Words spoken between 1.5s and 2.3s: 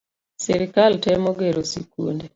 sikunde